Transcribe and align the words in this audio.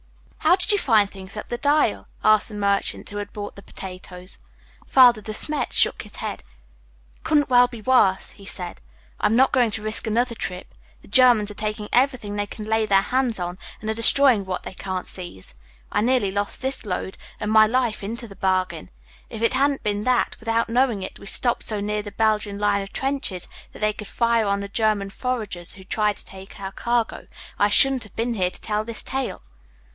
"How 0.39 0.55
did 0.55 0.71
you 0.71 0.79
find 0.79 1.09
things 1.09 1.37
up 1.37 1.47
the 1.49 1.59
Dyle?" 1.59 2.07
asked 2.23 2.49
the 2.49 2.55
merchant 2.55 3.07
who 3.11 3.17
had 3.17 3.31
bought 3.31 3.55
the 3.55 3.61
potatoes. 3.61 4.39
Father 4.87 5.21
De 5.21 5.33
Smet 5.35 5.71
shook 5.71 6.01
his 6.01 6.15
head. 6.17 6.43
"Couldn't 7.23 7.49
well 7.49 7.67
be 7.67 7.83
worse," 7.83 8.31
he 8.31 8.45
said. 8.45 8.81
"I'm 9.19 9.35
not 9.35 9.51
going 9.51 9.69
to 9.71 9.83
risk 9.83 10.07
another 10.07 10.33
trip. 10.33 10.73
The 11.03 11.07
Germans 11.07 11.51
are 11.51 11.55
taking 11.55 11.87
everything 11.93 12.35
they 12.35 12.47
can 12.47 12.65
lay 12.65 12.87
their 12.87 13.03
hands 13.03 13.39
on, 13.39 13.59
and 13.79 13.89
are 13.91 13.93
destroying 13.93 14.43
what 14.43 14.63
they 14.63 14.73
can't 14.73 15.07
seize. 15.07 15.53
I 15.91 16.01
nearly 16.01 16.31
lost 16.31 16.61
this 16.63 16.83
load, 16.83 17.17
and 17.39 17.51
my 17.51 17.67
life 17.67 18.03
into 18.03 18.27
the 18.27 18.35
bargain. 18.35 18.89
If 19.29 19.43
it 19.43 19.53
hadn't 19.53 19.83
been 19.83 20.03
that, 20.05 20.35
without 20.39 20.67
knowing 20.67 21.03
it, 21.03 21.19
we 21.19 21.27
stopped 21.27 21.63
so 21.63 21.79
near 21.79 22.01
the 22.01 22.11
Belgian 22.11 22.57
line 22.57 22.81
of 22.81 22.91
trenches 22.91 23.47
that 23.71 23.79
they 23.79 23.93
could 23.93 24.07
fire 24.07 24.45
on 24.45 24.61
the 24.61 24.67
German 24.67 25.11
foragers 25.11 25.73
who 25.73 25.83
tried 25.83 26.17
to 26.17 26.25
take 26.25 26.59
our 26.59 26.71
cargo, 26.71 27.27
I 27.59 27.69
shouldn't 27.69 28.03
have 28.03 28.15
been 28.15 28.33
here 28.33 28.51
to 28.51 28.59
tell 28.61 28.83
this 28.83 29.03
tale." 29.03 29.43